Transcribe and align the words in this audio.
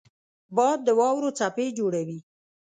باد 0.55 0.79
د 0.85 0.89
واورو 0.99 1.29
څپې 1.39 1.67
جوړوي 1.77 2.19